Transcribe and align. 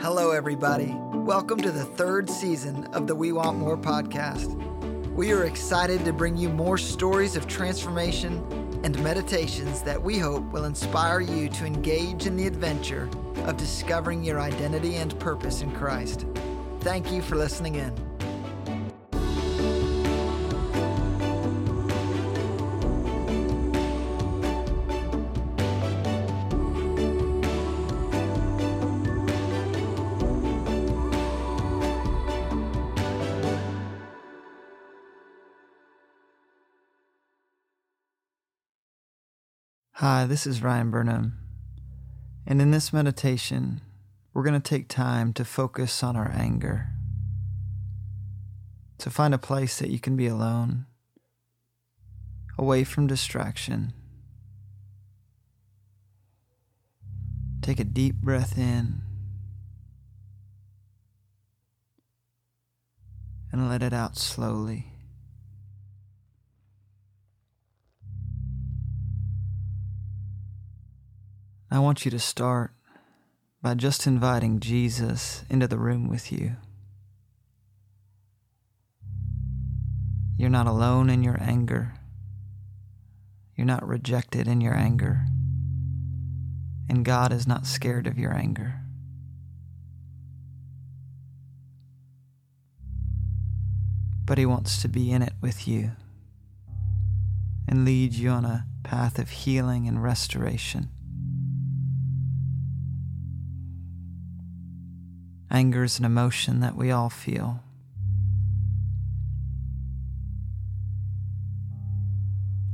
Hello, 0.00 0.32
everybody. 0.32 0.92
Welcome 1.12 1.60
to 1.60 1.70
the 1.70 1.84
third 1.84 2.28
season 2.28 2.86
of 2.86 3.06
the 3.06 3.14
We 3.14 3.30
Want 3.30 3.58
More 3.58 3.76
podcast. 3.76 4.56
We 5.14 5.32
are 5.32 5.44
excited 5.44 6.04
to 6.04 6.12
bring 6.12 6.36
you 6.36 6.48
more 6.48 6.76
stories 6.78 7.36
of 7.36 7.46
transformation 7.46 8.42
and 8.82 9.00
meditations 9.04 9.82
that 9.82 10.02
we 10.02 10.18
hope 10.18 10.42
will 10.52 10.64
inspire 10.64 11.20
you 11.20 11.48
to 11.50 11.64
engage 11.64 12.26
in 12.26 12.36
the 12.36 12.48
adventure 12.48 13.08
of 13.44 13.56
discovering 13.56 14.24
your 14.24 14.40
identity 14.40 14.96
and 14.96 15.16
purpose 15.20 15.62
in 15.62 15.70
Christ. 15.72 16.26
Thank 16.80 17.12
you 17.12 17.22
for 17.22 17.36
listening 17.36 17.76
in. 17.76 18.09
Hi, 40.00 40.24
this 40.24 40.46
is 40.46 40.62
Ryan 40.62 40.90
Burnham. 40.90 41.36
And 42.46 42.62
in 42.62 42.70
this 42.70 42.90
meditation, 42.90 43.82
we're 44.32 44.42
going 44.42 44.58
to 44.58 44.58
take 44.58 44.88
time 44.88 45.34
to 45.34 45.44
focus 45.44 46.02
on 46.02 46.16
our 46.16 46.32
anger, 46.34 46.86
to 48.96 49.10
find 49.10 49.34
a 49.34 49.38
place 49.38 49.78
that 49.78 49.90
you 49.90 50.00
can 50.00 50.16
be 50.16 50.26
alone, 50.26 50.86
away 52.56 52.82
from 52.82 53.08
distraction. 53.08 53.92
Take 57.60 57.78
a 57.78 57.84
deep 57.84 58.14
breath 58.22 58.56
in 58.56 59.02
and 63.52 63.68
let 63.68 63.82
it 63.82 63.92
out 63.92 64.16
slowly. 64.16 64.89
I 71.72 71.78
want 71.78 72.04
you 72.04 72.10
to 72.10 72.18
start 72.18 72.72
by 73.62 73.74
just 73.74 74.06
inviting 74.06 74.58
Jesus 74.58 75.44
into 75.48 75.68
the 75.68 75.78
room 75.78 76.08
with 76.08 76.32
you. 76.32 76.56
You're 80.36 80.50
not 80.50 80.66
alone 80.66 81.10
in 81.10 81.22
your 81.22 81.40
anger. 81.40 81.94
You're 83.54 83.68
not 83.68 83.86
rejected 83.86 84.48
in 84.48 84.60
your 84.60 84.74
anger. 84.74 85.26
And 86.88 87.04
God 87.04 87.32
is 87.32 87.46
not 87.46 87.66
scared 87.66 88.08
of 88.08 88.18
your 88.18 88.34
anger. 88.34 88.80
But 94.24 94.38
He 94.38 94.46
wants 94.46 94.82
to 94.82 94.88
be 94.88 95.12
in 95.12 95.22
it 95.22 95.34
with 95.40 95.68
you 95.68 95.92
and 97.68 97.84
lead 97.84 98.14
you 98.14 98.30
on 98.30 98.44
a 98.44 98.66
path 98.82 99.20
of 99.20 99.30
healing 99.30 99.86
and 99.86 100.02
restoration. 100.02 100.88
Anger 105.50 105.82
is 105.82 105.98
an 105.98 106.04
emotion 106.04 106.60
that 106.60 106.76
we 106.76 106.90
all 106.90 107.10
feel. 107.10 107.60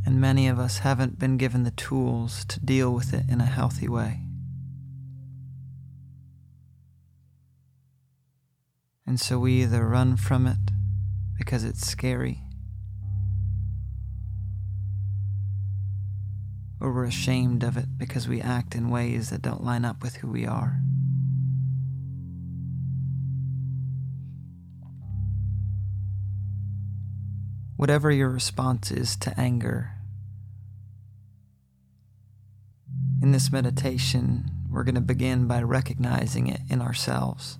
And 0.04 0.20
many 0.20 0.46
of 0.46 0.58
us 0.58 0.78
haven't 0.78 1.18
been 1.18 1.36
given 1.36 1.64
the 1.64 1.70
tools 1.70 2.44
to 2.44 2.60
deal 2.60 2.92
with 2.92 3.14
it 3.14 3.24
in 3.28 3.40
a 3.40 3.46
healthy 3.46 3.88
way. 3.88 4.20
And 9.06 9.18
so 9.18 9.38
we 9.38 9.62
either 9.62 9.86
run 9.86 10.16
from 10.16 10.46
it 10.46 10.58
because 11.38 11.64
it's 11.64 11.86
scary, 11.86 12.42
or 16.80 16.92
we're 16.92 17.04
ashamed 17.04 17.62
of 17.62 17.76
it 17.76 17.96
because 17.96 18.28
we 18.28 18.40
act 18.40 18.74
in 18.74 18.90
ways 18.90 19.30
that 19.30 19.42
don't 19.42 19.64
line 19.64 19.84
up 19.84 20.02
with 20.02 20.16
who 20.16 20.28
we 20.28 20.44
are. 20.44 20.80
Whatever 27.76 28.10
your 28.10 28.28
response 28.28 28.90
is 28.90 29.16
to 29.16 29.38
anger. 29.38 29.92
In 33.22 33.32
this 33.32 33.52
meditation, 33.52 34.50
we're 34.70 34.84
going 34.84 34.94
to 34.94 35.00
begin 35.00 35.46
by 35.46 35.62
recognizing 35.62 36.46
it 36.46 36.60
in 36.68 36.80
ourselves. 36.80 37.58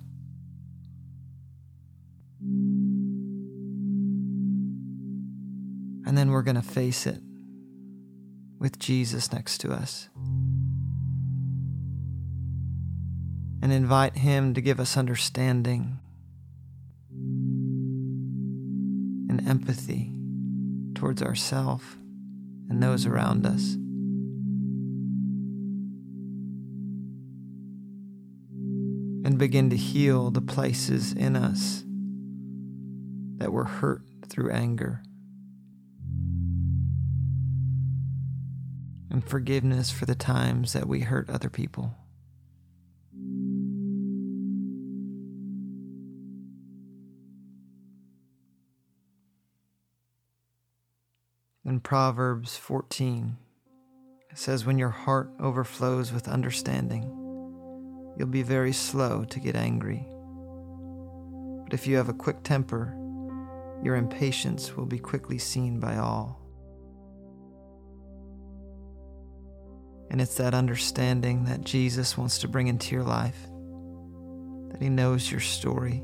And 6.05 6.17
then 6.17 6.31
we're 6.31 6.43
going 6.43 6.55
to 6.55 6.61
face 6.61 7.05
it 7.05 7.21
with 8.59 8.79
Jesus 8.79 9.31
next 9.31 9.59
to 9.59 9.71
us 9.71 10.09
and 13.61 13.71
invite 13.71 14.17
Him 14.17 14.53
to 14.53 14.61
give 14.61 14.79
us 14.79 14.95
understanding 14.95 15.99
empathy 19.47 20.11
towards 20.93 21.21
ourselves 21.21 21.85
and 22.69 22.83
those 22.83 23.05
around 23.05 23.45
us. 23.45 23.75
And 29.25 29.37
begin 29.37 29.69
to 29.69 29.77
heal 29.77 30.31
the 30.31 30.41
places 30.41 31.13
in 31.13 31.35
us 31.35 31.83
that 33.37 33.51
were 33.51 33.65
hurt 33.65 34.01
through 34.27 34.51
anger. 34.51 35.03
And 39.09 39.23
forgiveness 39.23 39.91
for 39.91 40.05
the 40.05 40.15
times 40.15 40.73
that 40.73 40.87
we 40.87 41.01
hurt 41.01 41.29
other 41.29 41.49
people. 41.49 41.95
Proverbs 51.79 52.57
14. 52.57 53.37
It 54.31 54.37
says, 54.37 54.65
When 54.65 54.77
your 54.77 54.89
heart 54.89 55.31
overflows 55.39 56.13
with 56.13 56.27
understanding, 56.27 57.03
you'll 58.17 58.27
be 58.27 58.41
very 58.41 58.73
slow 58.73 59.25
to 59.25 59.39
get 59.39 59.55
angry. 59.55 60.07
But 61.63 61.73
if 61.73 61.87
you 61.87 61.97
have 61.97 62.09
a 62.09 62.13
quick 62.13 62.43
temper, 62.43 62.95
your 63.83 63.95
impatience 63.95 64.77
will 64.77 64.85
be 64.85 64.99
quickly 64.99 65.37
seen 65.37 65.79
by 65.79 65.97
all. 65.97 66.41
And 70.09 70.21
it's 70.21 70.35
that 70.35 70.53
understanding 70.53 71.45
that 71.45 71.63
Jesus 71.63 72.17
wants 72.17 72.37
to 72.39 72.47
bring 72.47 72.67
into 72.67 72.95
your 72.95 73.03
life, 73.03 73.47
that 74.71 74.81
He 74.81 74.89
knows 74.89 75.29
your 75.29 75.41
story, 75.41 76.03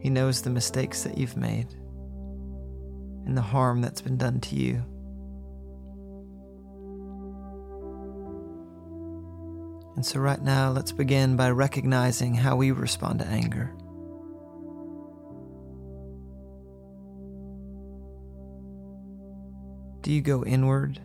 He 0.00 0.10
knows 0.10 0.42
the 0.42 0.50
mistakes 0.50 1.02
that 1.04 1.16
you've 1.16 1.36
made 1.36 1.68
and 3.26 3.36
the 3.36 3.42
harm 3.42 3.80
that's 3.80 4.00
been 4.00 4.16
done 4.16 4.40
to 4.40 4.56
you. 4.56 4.84
And 9.94 10.06
so, 10.06 10.20
right 10.20 10.40
now, 10.40 10.70
let's 10.70 10.90
begin 10.90 11.36
by 11.36 11.50
recognizing 11.50 12.34
how 12.34 12.56
we 12.56 12.70
respond 12.70 13.18
to 13.20 13.26
anger. 13.26 13.72
Do 20.00 20.12
you 20.12 20.20
go 20.20 20.44
inward, 20.44 20.98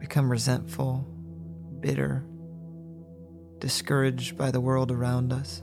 become 0.00 0.32
resentful, 0.32 1.06
bitter, 1.78 2.24
discouraged 3.60 4.36
by 4.36 4.50
the 4.50 4.60
world 4.60 4.90
around 4.90 5.32
us? 5.32 5.62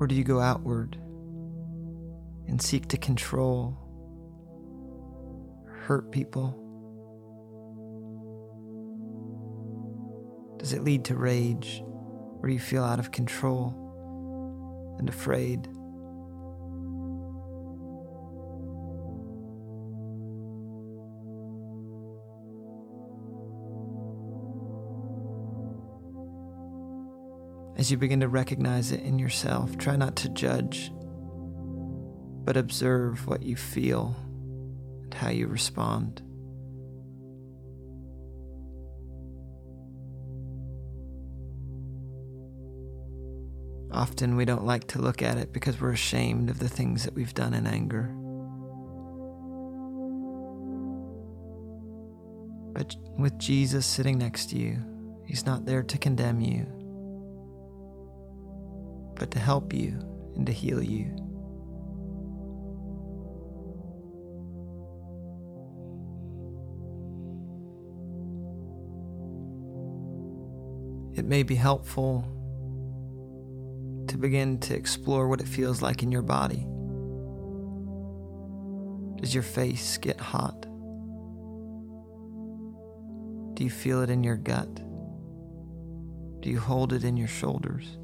Or 0.00 0.06
do 0.06 0.14
you 0.14 0.24
go 0.24 0.40
outward 0.40 0.96
and 2.48 2.60
seek 2.60 2.88
to 2.88 2.96
control, 2.96 3.76
hurt 5.66 6.10
people? 6.10 6.56
Does 10.58 10.72
it 10.72 10.82
lead 10.84 11.04
to 11.04 11.14
rage 11.14 11.82
where 11.84 12.50
you 12.50 12.58
feel 12.58 12.82
out 12.82 12.98
of 12.98 13.12
control 13.12 13.76
and 14.98 15.06
afraid? 15.06 15.68
As 27.80 27.90
you 27.90 27.96
begin 27.96 28.20
to 28.20 28.28
recognize 28.28 28.92
it 28.92 29.00
in 29.00 29.18
yourself, 29.18 29.78
try 29.78 29.96
not 29.96 30.14
to 30.16 30.28
judge, 30.28 30.92
but 32.44 32.58
observe 32.58 33.26
what 33.26 33.42
you 33.42 33.56
feel 33.56 34.14
and 35.02 35.14
how 35.14 35.30
you 35.30 35.46
respond. 35.46 36.20
Often 43.90 44.36
we 44.36 44.44
don't 44.44 44.66
like 44.66 44.86
to 44.88 45.00
look 45.00 45.22
at 45.22 45.38
it 45.38 45.54
because 45.54 45.80
we're 45.80 45.92
ashamed 45.92 46.50
of 46.50 46.58
the 46.58 46.68
things 46.68 47.04
that 47.04 47.14
we've 47.14 47.32
done 47.32 47.54
in 47.54 47.66
anger. 47.66 48.14
But 52.74 52.94
with 53.18 53.38
Jesus 53.38 53.86
sitting 53.86 54.18
next 54.18 54.50
to 54.50 54.58
you, 54.58 54.84
He's 55.24 55.46
not 55.46 55.64
there 55.64 55.82
to 55.82 55.96
condemn 55.96 56.42
you, 56.42 56.79
but 59.20 59.30
to 59.32 59.38
help 59.38 59.74
you 59.74 59.90
and 60.34 60.46
to 60.46 60.52
heal 60.52 60.82
you. 60.82 61.04
It 71.14 71.26
may 71.26 71.42
be 71.42 71.54
helpful 71.54 72.24
to 74.08 74.16
begin 74.16 74.58
to 74.60 74.74
explore 74.74 75.28
what 75.28 75.42
it 75.42 75.46
feels 75.46 75.82
like 75.82 76.02
in 76.02 76.10
your 76.10 76.22
body. 76.22 76.66
Does 79.20 79.34
your 79.34 79.42
face 79.42 79.98
get 79.98 80.18
hot? 80.18 80.62
Do 83.52 83.64
you 83.64 83.70
feel 83.70 84.00
it 84.00 84.08
in 84.08 84.24
your 84.24 84.36
gut? 84.36 84.76
Do 86.40 86.48
you 86.48 86.58
hold 86.58 86.94
it 86.94 87.04
in 87.04 87.18
your 87.18 87.28
shoulders? 87.28 87.99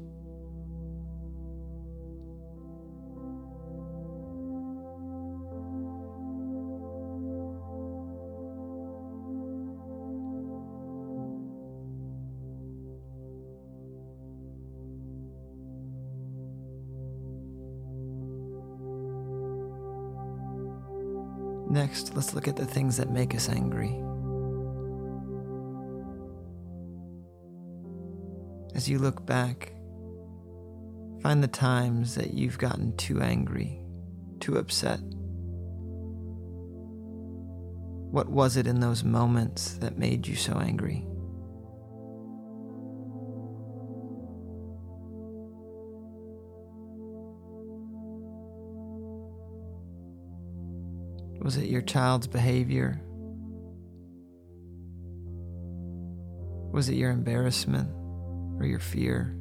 Next, 21.77 22.15
let's 22.15 22.33
look 22.33 22.47
at 22.47 22.55
the 22.55 22.65
things 22.65 22.97
that 22.97 23.11
make 23.11 23.35
us 23.35 23.49
angry. 23.49 23.89
As 28.73 28.89
you 28.89 28.97
look 28.97 29.27
back, 29.27 29.73
find 31.21 31.43
the 31.43 31.47
times 31.47 32.15
that 32.15 32.33
you've 32.33 32.57
gotten 32.57 32.97
too 32.97 33.21
angry, 33.21 33.79
too 34.39 34.57
upset. 34.57 34.99
What 38.09 38.27
was 38.27 38.57
it 38.57 38.65
in 38.65 38.79
those 38.79 39.03
moments 39.03 39.73
that 39.73 39.99
made 39.99 40.25
you 40.25 40.35
so 40.35 40.57
angry? 40.57 41.05
Was 51.41 51.57
it 51.57 51.65
your 51.65 51.81
child's 51.81 52.27
behavior? 52.27 53.01
Was 56.73 56.89
it 56.89 56.95
your 56.95 57.11
embarrassment 57.11 57.89
or 58.59 58.65
your 58.65 58.79
fear? 58.79 59.33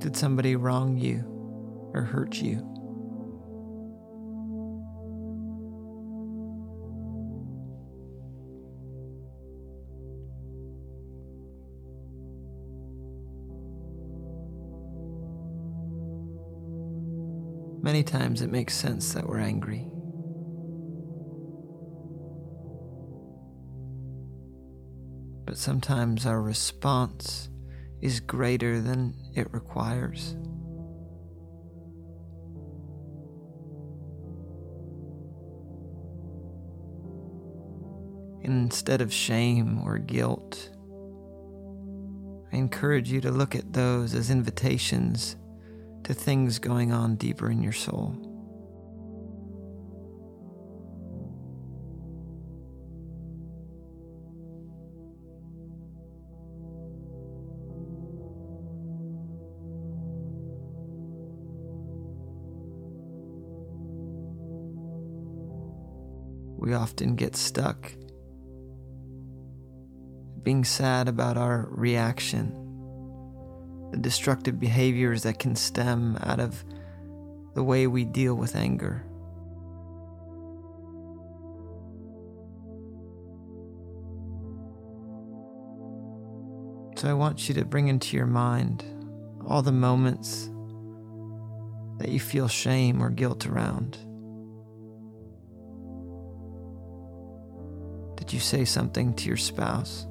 Did 0.00 0.16
somebody 0.16 0.56
wrong 0.56 0.96
you 0.96 1.22
or 1.94 2.02
hurt 2.02 2.36
you? 2.36 2.68
Times 18.02 18.42
it 18.42 18.50
makes 18.50 18.74
sense 18.74 19.14
that 19.14 19.26
we're 19.26 19.38
angry. 19.38 19.88
But 25.46 25.56
sometimes 25.56 26.26
our 26.26 26.42
response 26.42 27.48
is 28.00 28.20
greater 28.20 28.80
than 28.80 29.14
it 29.34 29.52
requires. 29.52 30.36
instead 38.44 39.00
of 39.00 39.12
shame 39.12 39.80
or 39.84 39.98
guilt, 39.98 40.70
I 42.52 42.56
encourage 42.56 43.10
you 43.10 43.20
to 43.22 43.30
look 43.30 43.54
at 43.54 43.72
those 43.72 44.14
as 44.14 44.30
invitations 44.30 45.36
to 46.04 46.14
things 46.14 46.58
going 46.58 46.92
on 46.92 47.16
deeper 47.16 47.50
in 47.50 47.62
your 47.62 47.72
soul. 47.72 48.16
We 66.58 66.74
often 66.74 67.16
get 67.16 67.34
stuck 67.34 67.92
being 70.42 70.64
sad 70.64 71.08
about 71.08 71.36
our 71.36 71.68
reaction 71.70 72.61
the 73.92 73.98
destructive 73.98 74.58
behaviors 74.58 75.22
that 75.22 75.38
can 75.38 75.54
stem 75.54 76.18
out 76.22 76.40
of 76.40 76.64
the 77.54 77.62
way 77.62 77.86
we 77.86 78.04
deal 78.04 78.34
with 78.34 78.56
anger. 78.56 79.04
So 86.96 87.08
I 87.08 87.12
want 87.12 87.48
you 87.48 87.54
to 87.56 87.64
bring 87.64 87.88
into 87.88 88.16
your 88.16 88.26
mind 88.26 88.84
all 89.46 89.60
the 89.60 89.72
moments 89.72 90.48
that 91.98 92.08
you 92.08 92.20
feel 92.20 92.48
shame 92.48 93.02
or 93.02 93.10
guilt 93.10 93.46
around. 93.46 93.98
Did 98.16 98.32
you 98.32 98.40
say 98.40 98.64
something 98.64 99.14
to 99.14 99.28
your 99.28 99.36
spouse? 99.36 100.06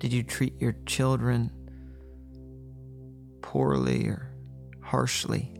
Did 0.00 0.14
you 0.14 0.22
treat 0.22 0.58
your 0.58 0.74
children 0.86 1.50
poorly 3.42 4.06
or 4.06 4.34
harshly? 4.80 5.52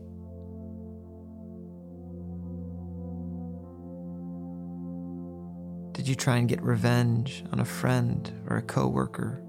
Did 5.91 6.07
you 6.07 6.15
try 6.15 6.37
and 6.37 6.49
get 6.49 6.59
revenge 6.63 7.43
on 7.51 7.59
a 7.59 7.65
friend 7.65 8.33
or 8.49 8.57
a 8.57 8.63
coworker? 8.63 9.43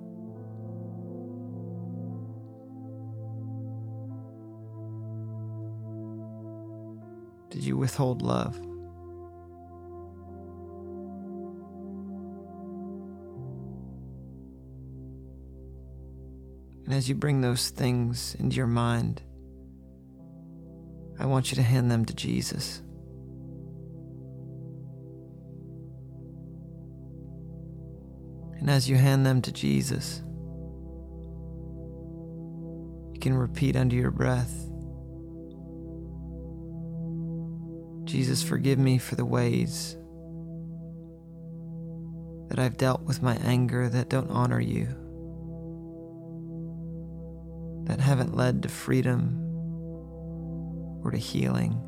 Did 7.49 7.65
you 7.65 7.79
withhold 7.79 8.21
love? 8.21 8.61
And 16.93 16.99
as 16.99 17.09
you 17.09 17.15
bring 17.15 17.41
those 17.41 17.71
things 17.71 18.37
into 18.39 18.55
your 18.55 18.67
mind, 18.67 19.23
I 21.19 21.25
want 21.25 21.51
you 21.51 21.57
to 21.57 21.63
hand 21.63 21.91
them 21.91 22.05
to 22.05 22.13
Jesus. 22.13 22.83
And 28.59 28.69
as 28.69 28.91
you 28.91 28.97
hand 28.97 29.25
them 29.25 29.41
to 29.41 29.51
Jesus, 29.51 30.21
you 33.15 33.21
can 33.23 33.33
repeat 33.33 33.75
under 33.75 33.97
your 33.97 34.11
breath 34.11 34.53
Jesus, 38.05 38.43
forgive 38.43 38.79
me 38.79 38.99
for 38.99 39.15
the 39.15 39.25
ways 39.25 39.97
that 42.51 42.59
I've 42.59 42.77
dealt 42.77 43.01
with 43.05 43.23
my 43.23 43.37
anger 43.37 43.89
that 43.89 44.11
don't 44.11 44.29
honor 44.29 44.61
you 44.61 45.02
haven't 48.03 48.37
led 48.37 48.63
to 48.63 48.69
freedom 48.69 49.39
or 51.03 51.11
to 51.11 51.19
healing. 51.19 51.81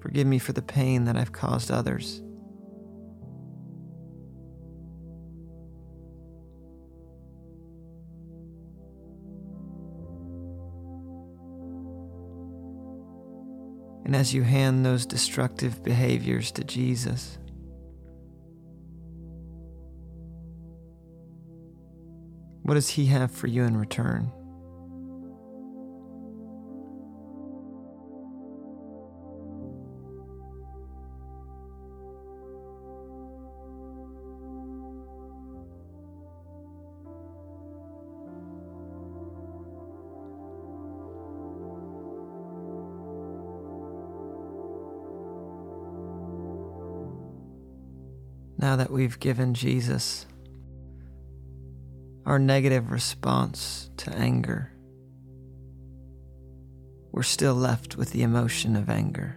Forgive 0.00 0.26
me 0.26 0.38
for 0.38 0.52
the 0.52 0.62
pain 0.62 1.04
that 1.04 1.16
I've 1.16 1.32
caused 1.32 1.70
others. 1.70 2.20
And 14.04 14.14
as 14.14 14.34
you 14.34 14.42
hand 14.42 14.84
those 14.84 15.06
destructive 15.06 15.82
behaviors 15.82 16.52
to 16.52 16.64
Jesus, 16.64 17.38
what 22.64 22.74
does 22.74 22.88
He 22.88 23.06
have 23.06 23.30
for 23.30 23.46
you 23.46 23.62
in 23.62 23.76
return? 23.76 24.32
now 48.64 48.76
that 48.76 48.90
we've 48.90 49.20
given 49.20 49.52
Jesus 49.52 50.24
our 52.26 52.38
negative 52.38 52.90
response 52.90 53.90
to 53.98 54.10
anger, 54.14 54.72
we're 57.12 57.22
still 57.22 57.54
left 57.54 57.96
with 57.96 58.10
the 58.12 58.22
emotion 58.22 58.76
of 58.76 58.88
anger. 58.90 59.36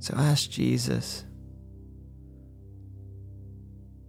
So 0.00 0.14
ask 0.16 0.50
Jesus, 0.50 1.24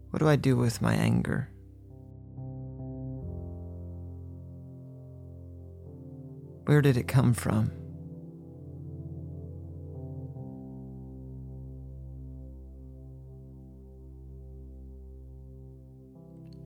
what 0.10 0.20
do 0.20 0.28
I 0.28 0.36
do 0.36 0.56
with 0.56 0.82
my 0.82 0.94
anger? 0.94 1.50
Where 6.66 6.82
did 6.82 6.98
it 6.98 7.08
come 7.08 7.34
from? 7.34 7.79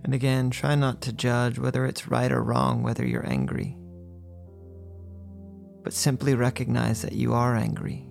And 0.04 0.14
again, 0.14 0.50
try 0.50 0.76
not 0.76 1.02
to 1.02 1.14
judge 1.14 1.58
whether 1.58 1.86
it's 1.86 2.08
right 2.10 2.32
or 2.32 2.44
wrong 2.44 2.84
whether 2.84 3.06
you're 3.06 3.26
angry, 3.26 3.78
but 5.84 5.94
simply 5.94 6.36
recognize 6.36 7.02
that 7.04 7.14
you 7.14 7.34
are 7.34 7.56
angry. 7.56 8.06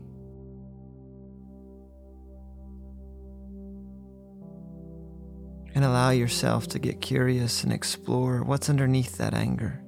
And 5.74 5.84
allow 5.84 6.10
yourself 6.10 6.68
to 6.68 6.78
get 6.78 7.00
curious 7.00 7.64
and 7.64 7.72
explore 7.72 8.42
what's 8.42 8.70
underneath 8.70 9.18
that 9.18 9.34
anger. 9.34 9.82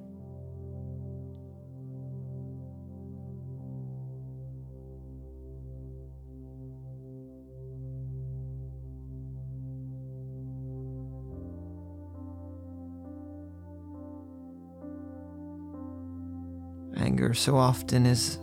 Anger 17.25 17.33
so 17.33 17.57
often 17.57 18.05
is 18.05 18.37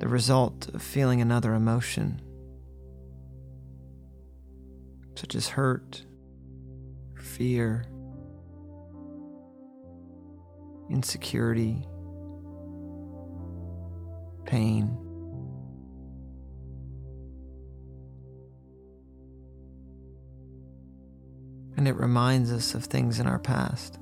the 0.00 0.06
result 0.06 0.68
of 0.74 0.82
feeling 0.82 1.22
another 1.22 1.54
emotion, 1.54 2.20
such 5.14 5.34
as 5.34 5.48
hurt, 5.48 6.04
fear, 7.18 7.86
insecurity, 10.90 11.86
pain. 14.44 14.98
And 21.78 21.88
it 21.88 21.94
reminds 21.94 22.52
us 22.52 22.74
of 22.74 22.84
things 22.84 23.18
in 23.18 23.26
our 23.26 23.38
past. 23.38 23.98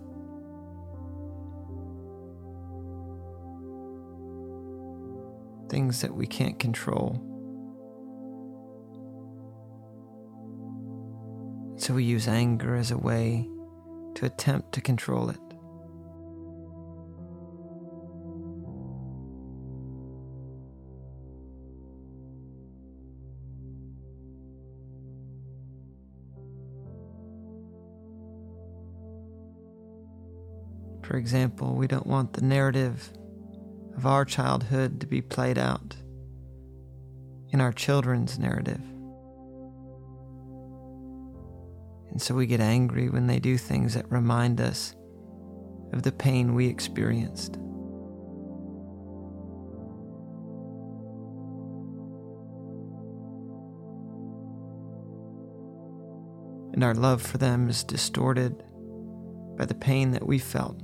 Things 5.74 6.02
that 6.02 6.14
we 6.14 6.24
can't 6.24 6.60
control. 6.60 7.20
So 11.76 11.94
we 11.94 12.04
use 12.04 12.28
anger 12.28 12.76
as 12.76 12.92
a 12.92 12.96
way 12.96 13.48
to 14.14 14.24
attempt 14.24 14.70
to 14.74 14.80
control 14.80 15.30
it. 15.30 15.36
For 31.02 31.16
example, 31.16 31.74
we 31.74 31.88
don't 31.88 32.06
want 32.06 32.32
the 32.34 32.42
narrative 32.42 33.12
of 34.04 34.08
our 34.08 34.26
childhood 34.26 35.00
to 35.00 35.06
be 35.06 35.22
played 35.22 35.56
out 35.56 35.96
in 37.52 37.60
our 37.62 37.72
children's 37.72 38.38
narrative. 38.38 38.82
And 42.10 42.20
so 42.20 42.34
we 42.34 42.44
get 42.44 42.60
angry 42.60 43.08
when 43.08 43.28
they 43.28 43.38
do 43.38 43.56
things 43.56 43.94
that 43.94 44.04
remind 44.12 44.60
us 44.60 44.94
of 45.94 46.02
the 46.02 46.12
pain 46.12 46.54
we 46.54 46.66
experienced. 46.66 47.54
And 56.74 56.84
our 56.84 56.94
love 56.94 57.22
for 57.22 57.38
them 57.38 57.70
is 57.70 57.82
distorted 57.82 58.62
by 59.56 59.64
the 59.64 59.74
pain 59.74 60.10
that 60.10 60.26
we 60.26 60.38
felt. 60.38 60.78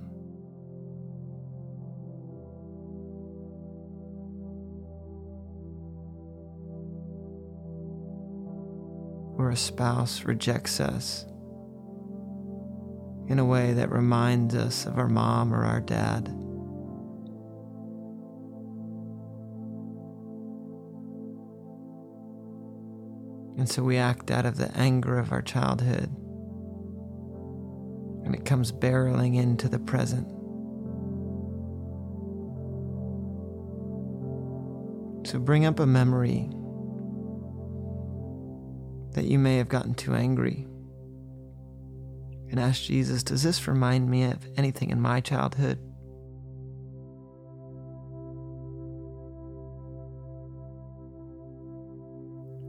Or 9.40 9.48
a 9.48 9.56
spouse 9.56 10.24
rejects 10.24 10.80
us 10.80 11.24
in 13.26 13.38
a 13.38 13.44
way 13.44 13.72
that 13.72 13.90
reminds 13.90 14.54
us 14.54 14.84
of 14.84 14.98
our 14.98 15.08
mom 15.08 15.54
or 15.54 15.64
our 15.64 15.80
dad. 15.80 16.28
And 23.56 23.66
so 23.66 23.82
we 23.82 23.96
act 23.96 24.30
out 24.30 24.44
of 24.44 24.58
the 24.58 24.70
anger 24.76 25.18
of 25.18 25.32
our 25.32 25.40
childhood, 25.40 26.14
and 28.26 28.34
it 28.34 28.44
comes 28.44 28.72
barreling 28.72 29.36
into 29.36 29.70
the 29.70 29.78
present. 29.78 30.28
So 35.26 35.38
bring 35.38 35.64
up 35.64 35.80
a 35.80 35.86
memory 35.86 36.50
that 39.12 39.24
you 39.24 39.38
may 39.38 39.56
have 39.56 39.68
gotten 39.68 39.94
too 39.94 40.14
angry. 40.14 40.66
And 42.50 42.58
ask 42.58 42.82
Jesus, 42.82 43.22
does 43.22 43.42
this 43.42 43.68
remind 43.68 44.08
me 44.08 44.24
of 44.24 44.46
anything 44.56 44.90
in 44.90 45.00
my 45.00 45.20
childhood? 45.20 45.78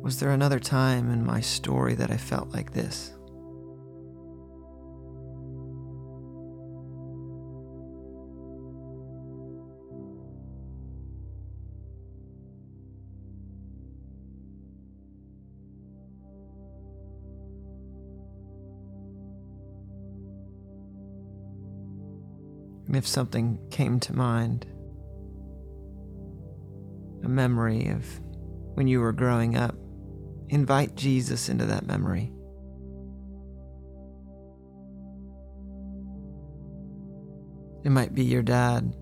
Was 0.03 0.19
there 0.19 0.31
another 0.31 0.60
time 0.60 1.12
in 1.12 1.25
my 1.25 1.41
story 1.41 1.95
that 1.95 2.12
I 2.12 2.17
felt 2.17 2.50
like 2.50 2.74
this? 2.74 3.13
If 23.01 23.08
something 23.08 23.58
came 23.72 24.00
to 24.00 24.15
mind, 24.15 24.63
a 27.24 27.27
memory 27.27 27.88
of 27.88 28.05
when 28.75 28.88
you 28.88 29.00
were 29.00 29.12
growing 29.12 29.58
up, 29.58 29.74
invite 30.50 30.96
Jesus 30.96 31.50
into 31.50 31.65
that 31.65 31.88
memory. 31.88 32.31
It 37.84 37.89
might 37.89 38.13
be 38.13 38.24
your 38.24 38.43
dad 38.43 38.93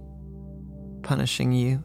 punishing 1.03 1.51
you, 1.51 1.84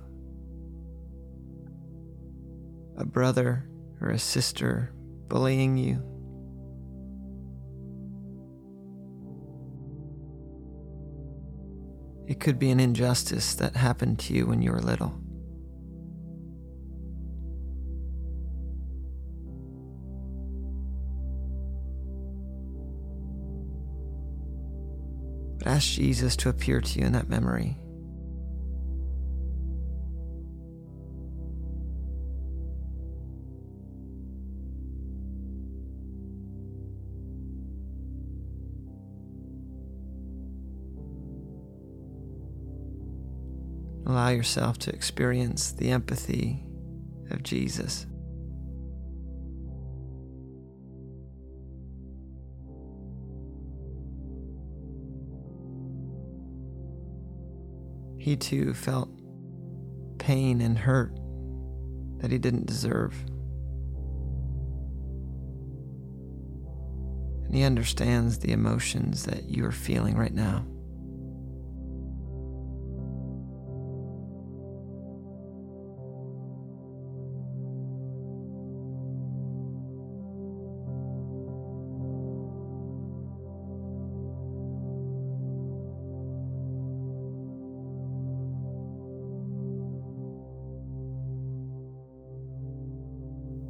a 2.97 3.05
brother 3.05 3.69
or 4.01 4.11
a 4.11 4.21
sister 4.21 4.93
bullying 5.27 5.77
you. 5.77 6.14
It 12.35 12.41
could 12.41 12.59
be 12.59 12.73
an 12.73 12.81
injustice 12.81 13.55
that 13.55 13.77
happened 13.77 14.19
to 14.19 14.35
you 14.35 14.45
when 14.45 14.61
you 14.61 14.73
were 14.73 14.81
little. 14.81 15.15
But 25.59 25.69
ask 25.69 25.93
Jesus 25.93 26.35
to 26.39 26.49
appear 26.49 26.81
to 26.81 26.99
you 26.99 27.07
in 27.07 27.13
that 27.13 27.29
memory. 27.29 27.79
Allow 44.25 44.33
yourself 44.33 44.79
to 44.79 44.91
experience 44.91 45.73
the 45.73 45.91
empathy 45.91 46.65
of 47.31 47.43
Jesus. 47.43 48.07
He 58.19 58.35
too 58.37 58.73
felt 58.73 59.11
pain 60.17 60.63
and 60.63 60.79
hurt 60.79 61.15
that 62.23 62.31
he 62.31 62.39
didn't 62.39 62.65
deserve. 62.65 63.13
And 67.45 67.55
he 67.55 67.63
understands 67.63 68.39
the 68.39 68.53
emotions 68.53 69.25
that 69.25 69.51
you 69.51 69.67
are 69.67 69.71
feeling 69.71 70.17
right 70.17 70.33
now. 70.33 70.65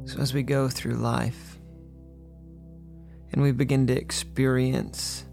So, 0.05 0.19
as 0.19 0.33
we 0.35 0.43
go 0.43 0.69
through 0.69 0.93
life 0.93 1.57
and 3.31 3.41
we 3.41 3.51
begin 3.51 3.87
to 3.87 3.97
experience 3.97 5.25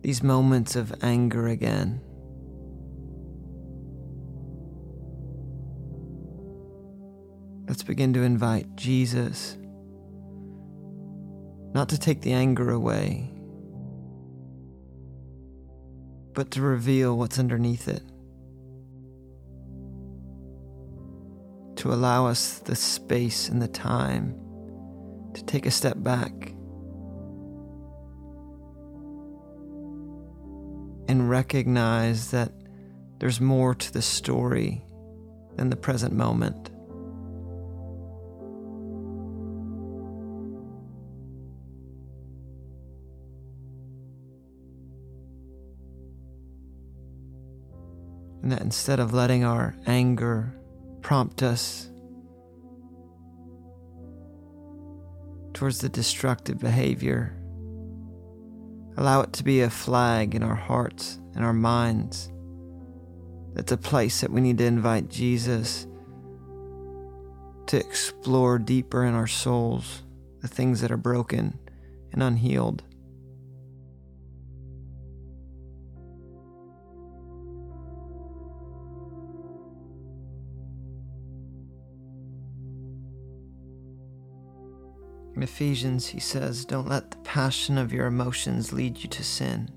these 0.00 0.22
moments 0.22 0.76
of 0.76 0.94
anger 1.02 1.48
again, 1.48 2.00
let's 7.68 7.82
begin 7.82 8.14
to 8.14 8.22
invite 8.22 8.76
Jesus 8.76 9.58
not 11.74 11.90
to 11.90 11.98
take 11.98 12.22
the 12.22 12.32
anger 12.32 12.70
away, 12.70 13.30
but 16.32 16.50
to 16.52 16.62
reveal 16.62 17.18
what's 17.18 17.38
underneath 17.38 17.88
it. 17.88 18.02
To 21.76 21.92
allow 21.92 22.26
us 22.26 22.58
the 22.60 22.74
space 22.74 23.48
and 23.48 23.60
the 23.60 23.68
time 23.68 24.34
to 25.34 25.44
take 25.44 25.66
a 25.66 25.70
step 25.70 25.96
back 26.02 26.32
and 31.08 31.30
recognize 31.30 32.30
that 32.30 32.52
there's 33.18 33.40
more 33.40 33.74
to 33.74 33.92
the 33.92 34.02
story 34.02 34.82
than 35.56 35.70
the 35.70 35.76
present 35.76 36.12
moment. 36.12 36.70
And 48.42 48.52
that 48.52 48.62
instead 48.62 49.00
of 49.00 49.12
letting 49.12 49.44
our 49.44 49.74
anger 49.86 50.54
prompt 51.06 51.40
us 51.40 51.88
towards 55.54 55.78
the 55.78 55.88
destructive 55.88 56.58
behavior. 56.58 57.32
Allow 58.96 59.20
it 59.20 59.32
to 59.34 59.44
be 59.44 59.60
a 59.60 59.70
flag 59.70 60.34
in 60.34 60.42
our 60.42 60.56
hearts 60.56 61.20
and 61.36 61.44
our 61.44 61.52
minds. 61.52 62.32
That's 63.54 63.70
a 63.70 63.76
place 63.76 64.20
that 64.20 64.32
we 64.32 64.40
need 64.40 64.58
to 64.58 64.64
invite 64.64 65.08
Jesus 65.08 65.86
to 67.66 67.76
explore 67.76 68.58
deeper 68.58 69.04
in 69.04 69.14
our 69.14 69.28
souls 69.28 70.02
the 70.42 70.48
things 70.48 70.80
that 70.80 70.90
are 70.90 70.96
broken 70.96 71.56
and 72.12 72.20
unhealed. 72.20 72.82
In 85.36 85.42
Ephesians, 85.42 86.06
he 86.06 86.18
says, 86.18 86.64
Don't 86.64 86.88
let 86.88 87.10
the 87.10 87.18
passion 87.18 87.76
of 87.76 87.92
your 87.92 88.06
emotions 88.06 88.72
lead 88.72 89.02
you 89.02 89.08
to 89.10 89.22
sin. 89.22 89.70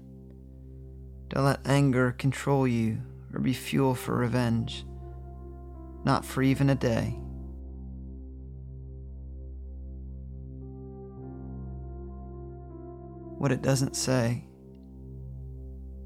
Don't 1.27 1.43
let 1.43 1.67
anger 1.67 2.13
control 2.13 2.65
you 2.65 3.01
or 3.33 3.41
be 3.41 3.51
fuel 3.51 3.93
for 3.93 4.15
revenge, 4.15 4.85
not 6.05 6.23
for 6.23 6.41
even 6.41 6.69
a 6.69 6.75
day. 6.75 7.19
What 13.37 13.51
it 13.51 13.61
doesn't 13.61 13.97
say 13.97 14.45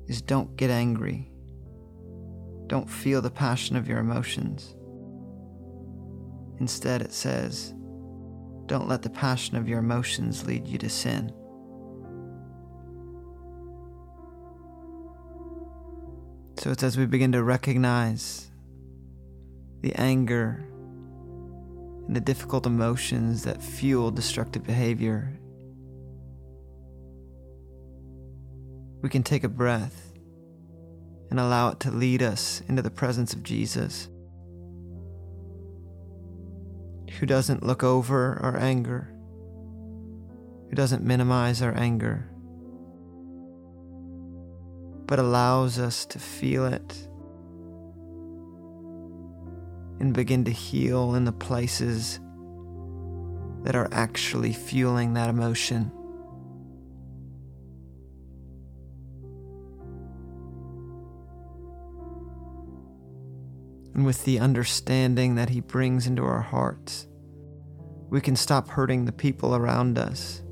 is 0.08 0.24
don't 0.24 0.58
get 0.58 0.72
angry. 0.72 1.32
Don't 2.66 2.90
feel 2.90 3.22
the 3.22 3.30
passion 3.30 3.76
of 3.76 3.88
your 3.88 4.00
emotions. 4.00 4.76
Instead, 6.60 7.04
it 7.04 7.14
says, 7.14 7.76
don't 8.74 8.88
let 8.88 9.04
the 9.04 9.10
passion 9.12 9.56
of 9.56 9.70
your 9.70 9.78
emotions 9.78 10.48
lead 10.48 10.68
you 10.68 10.80
to 10.80 10.90
sin. 10.90 11.32
So 16.58 16.72
it's 16.72 16.82
as 16.82 16.98
we 16.98 17.06
begin 17.06 17.34
to 17.34 17.44
recognize 17.44 18.50
the 19.82 19.94
anger 19.94 20.66
and 22.08 22.16
the 22.16 22.20
difficult 22.20 22.66
emotions 22.66 23.44
that 23.44 23.62
fuel 23.62 24.10
destructive 24.10 24.64
behavior, 24.64 25.32
we 29.04 29.10
can 29.10 29.22
take 29.22 29.44
a 29.44 29.50
breath 29.50 30.14
and 31.30 31.40
allow 31.40 31.70
it 31.70 31.80
to 31.82 31.92
lead 31.92 32.24
us 32.24 32.64
into 32.68 32.82
the 32.82 32.90
presence 32.90 33.36
of 33.36 33.44
Jesus 33.44 34.10
who 37.24 37.28
doesn't 37.28 37.64
look 37.64 37.86
over 37.86 38.38
our 38.44 38.58
anger, 38.58 39.08
who 40.70 40.76
doesn't 40.76 41.06
minimize 41.06 41.62
our 41.62 41.74
anger, 41.78 42.30
but 45.08 45.20
allows 45.20 45.80
us 45.80 46.06
to 46.06 46.20
feel 46.20 46.66
it 46.66 47.08
and 50.02 50.14
begin 50.14 50.44
to 50.44 50.52
heal 50.52 51.16
in 51.16 51.24
the 51.24 51.32
places 51.32 52.20
that 53.64 53.74
are 53.74 53.88
actually 53.94 54.52
fueling 54.52 55.14
that 55.14 55.30
emotion. 55.30 55.90
And 63.94 64.06
with 64.06 64.26
the 64.26 64.40
understanding 64.40 65.36
that 65.36 65.48
He 65.48 65.62
brings 65.62 66.06
into 66.06 66.26
our 66.26 66.42
hearts, 66.42 67.08
we 68.14 68.22
can 68.22 68.36
stop 68.36 68.70
hurting 68.70 69.06
the 69.06 69.12
people 69.12 69.56
around 69.56 69.98
us 69.98 70.44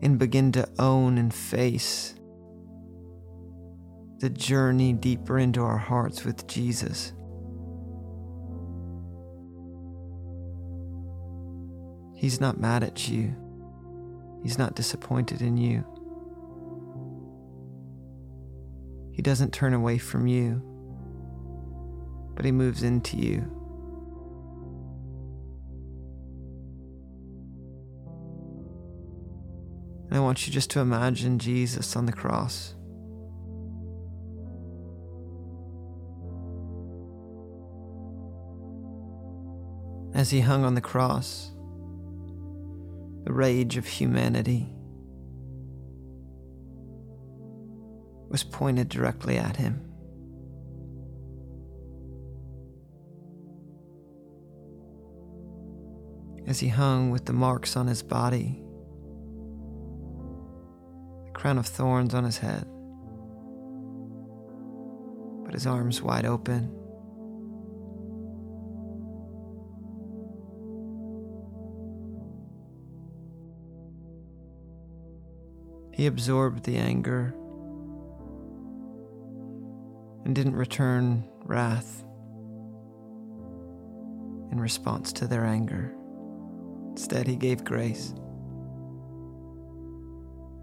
and 0.00 0.20
begin 0.20 0.52
to 0.52 0.68
own 0.78 1.18
and 1.18 1.34
face 1.34 2.14
the 4.20 4.30
journey 4.30 4.92
deeper 4.92 5.36
into 5.36 5.60
our 5.60 5.78
hearts 5.78 6.24
with 6.24 6.46
Jesus. 6.46 7.12
He's 12.14 12.40
not 12.40 12.60
mad 12.60 12.84
at 12.84 13.08
you. 13.08 13.34
He's 14.44 14.58
not 14.58 14.76
disappointed 14.76 15.42
in 15.42 15.56
you. 15.56 15.84
He 19.12 19.22
doesn't 19.22 19.52
turn 19.52 19.74
away 19.74 19.98
from 19.98 20.28
you, 20.28 20.62
but 22.36 22.44
He 22.44 22.52
moves 22.52 22.84
into 22.84 23.16
you. 23.16 23.61
And 30.12 30.18
I 30.18 30.22
want 30.22 30.46
you 30.46 30.52
just 30.52 30.68
to 30.72 30.80
imagine 30.80 31.38
Jesus 31.38 31.96
on 31.96 32.04
the 32.04 32.12
cross. 32.12 32.74
As 40.14 40.28
he 40.28 40.40
hung 40.40 40.66
on 40.66 40.74
the 40.74 40.82
cross, 40.82 41.50
the 43.24 43.32
rage 43.32 43.78
of 43.78 43.86
humanity 43.86 44.68
was 48.28 48.44
pointed 48.44 48.90
directly 48.90 49.38
at 49.38 49.56
him. 49.56 49.80
As 56.46 56.60
he 56.60 56.68
hung 56.68 57.10
with 57.10 57.24
the 57.24 57.32
marks 57.32 57.78
on 57.78 57.86
his 57.86 58.02
body, 58.02 58.61
crown 61.42 61.58
of 61.58 61.66
thorns 61.66 62.14
on 62.14 62.22
his 62.22 62.38
head, 62.38 62.64
but 65.44 65.52
his 65.52 65.66
arms 65.66 66.00
wide 66.00 66.24
open. 66.24 66.72
He 75.92 76.06
absorbed 76.06 76.62
the 76.62 76.76
anger 76.76 77.34
and 80.24 80.36
didn't 80.36 80.54
return 80.54 81.24
wrath 81.42 82.04
in 84.52 84.60
response 84.60 85.12
to 85.14 85.26
their 85.26 85.44
anger. 85.44 85.92
Instead, 86.90 87.26
he 87.26 87.34
gave 87.34 87.64
grace. 87.64 88.14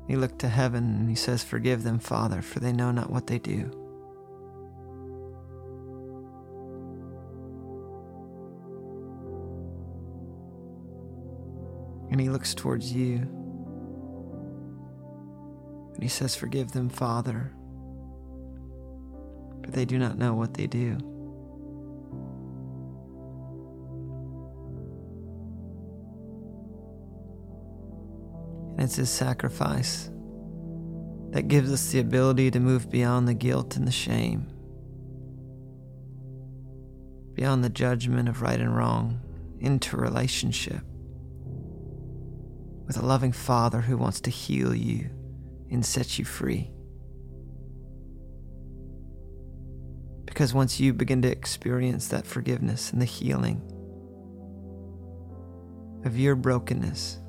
He 0.10 0.16
looked 0.16 0.40
to 0.40 0.50
heaven 0.50 0.96
and 0.96 1.08
he 1.08 1.14
says, 1.14 1.44
Forgive 1.44 1.84
them, 1.84 2.00
Father, 2.00 2.42
for 2.42 2.60
they 2.60 2.72
know 2.74 2.90
not 2.90 3.12
what 3.12 3.28
they 3.28 3.38
do. 3.38 3.70
And 12.10 12.20
he 12.20 12.28
looks 12.28 12.56
towards 12.56 12.92
you 12.92 13.18
and 15.94 16.02
he 16.02 16.10
says, 16.10 16.36
Forgive 16.36 16.72
them, 16.72 16.90
Father, 16.90 17.54
for 19.64 19.70
they 19.70 19.86
do 19.86 20.00
not 20.00 20.18
know 20.18 20.34
what 20.34 20.56
they 20.56 20.66
do. 20.66 20.98
And 28.80 28.86
it's 28.86 28.96
his 28.96 29.10
sacrifice 29.10 30.10
that 31.32 31.50
gives 31.50 31.70
us 31.70 31.92
the 31.92 32.00
ability 32.00 32.50
to 32.52 32.62
move 32.62 32.90
beyond 32.90 33.28
the 33.28 33.34
guilt 33.34 33.76
and 33.76 33.86
the 33.86 33.92
shame, 33.92 34.48
beyond 37.34 37.62
the 37.62 37.70
judgment 37.70 38.30
of 38.30 38.42
right 38.42 38.58
and 38.58 38.74
wrong, 38.74 39.20
into 39.60 39.98
relationship 39.98 40.80
with 42.88 42.96
a 42.96 43.06
loving 43.06 43.34
Father 43.34 43.82
who 43.82 43.98
wants 43.98 44.22
to 44.22 44.30
heal 44.30 44.74
you 44.74 45.10
and 45.70 45.86
set 45.86 46.18
you 46.18 46.24
free. 46.24 46.72
Because 50.24 50.54
once 50.54 50.80
you 50.80 50.94
begin 50.94 51.22
to 51.24 51.30
experience 51.30 52.08
that 52.08 52.26
forgiveness 52.26 52.94
and 52.94 53.02
the 53.02 53.06
healing 53.06 53.62
of 56.06 56.18
your 56.18 56.38
brokenness, 56.38 57.20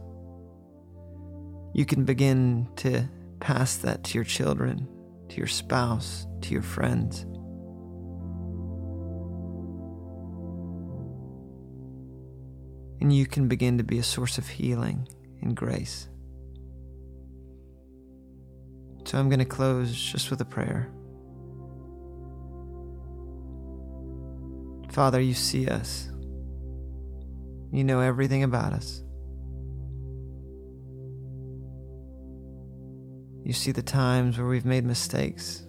you 1.73 1.85
can 1.85 2.05
begin 2.05 2.69
to 2.77 3.09
pass 3.41 3.77
that 3.79 4.05
to 4.05 4.19
your 4.19 4.25
children, 4.25 4.89
to 5.29 5.37
your 5.37 5.47
spouse, 5.47 6.27
to 6.43 6.53
your 6.53 6.63
friends. 6.63 7.23
And 13.01 13.13
you 13.13 13.27
can 13.27 13.49
begin 13.49 13.79
to 13.79 13.85
be 13.85 13.99
a 13.99 14.03
source 14.03 14.37
of 14.37 14.47
healing 14.47 15.09
and 15.41 15.57
grace. 15.57 16.09
So 19.05 19.19
I'm 19.19 19.29
going 19.29 19.39
to 19.39 19.45
close 19.45 19.95
just 19.95 20.31
with 20.31 20.41
a 20.41 20.45
prayer. 20.45 20.93
Father, 24.91 25.21
you 25.21 25.35
see 25.35 25.67
us. 25.69 26.11
You 27.73 27.85
know 27.85 28.01
everything 28.01 28.43
about 28.43 28.73
us. 28.73 29.03
You 33.51 33.55
see 33.55 33.73
the 33.73 33.83
times 33.83 34.39
where 34.39 34.47
we've 34.47 34.65
made 34.65 34.85
mistakes, 34.85 35.67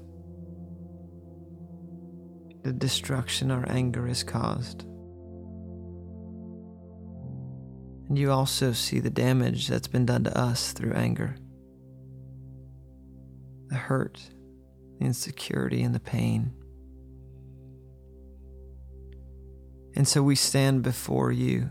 the 2.61 2.71
destruction 2.71 3.49
our 3.49 3.67
anger 3.67 4.05
has 4.05 4.23
caused. 4.23 4.83
And 8.07 8.19
you 8.19 8.31
also 8.31 8.71
see 8.71 8.99
the 8.99 9.09
damage 9.09 9.67
that's 9.67 9.87
been 9.87 10.05
done 10.05 10.25
to 10.25 10.39
us 10.39 10.73
through 10.73 10.93
anger 10.93 11.37
the 13.69 13.77
hurt, 13.77 14.21
the 14.99 15.05
insecurity, 15.05 15.81
and 15.81 15.95
the 15.95 15.99
pain. 15.99 16.53
And 19.95 20.07
so 20.07 20.21
we 20.21 20.35
stand 20.35 20.83
before 20.83 21.31
you 21.31 21.67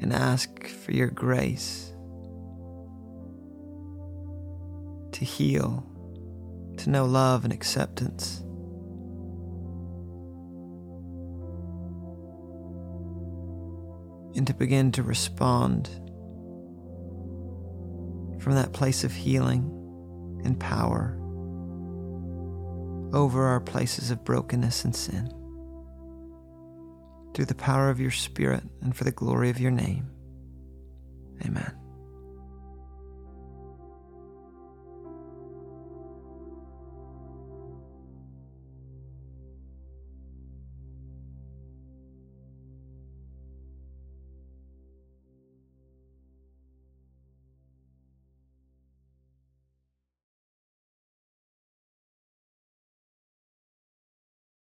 and 0.00 0.12
ask 0.12 0.68
for 0.68 0.92
your 0.92 1.08
grace 1.08 1.89
to 5.12 5.24
heal, 5.24 5.86
to 6.78 6.90
know 6.90 7.04
love 7.04 7.44
and 7.44 7.52
acceptance. 7.52 8.40
And 14.36 14.46
to 14.46 14.54
begin 14.54 14.92
to 14.92 15.02
respond 15.02 15.88
from 18.40 18.54
that 18.54 18.72
place 18.72 19.04
of 19.04 19.12
healing 19.12 19.76
and 20.44 20.58
power 20.58 21.16
over 23.12 23.46
our 23.46 23.60
places 23.60 24.10
of 24.10 24.24
brokenness 24.24 24.84
and 24.84 24.94
sin. 24.94 25.32
Through 27.34 27.46
the 27.46 27.54
power 27.54 27.90
of 27.90 28.00
your 28.00 28.10
Spirit 28.10 28.62
and 28.80 28.96
for 28.96 29.04
the 29.04 29.12
glory 29.12 29.50
of 29.50 29.60
your 29.60 29.70
name. 29.70 30.10
Amen. 31.44 31.79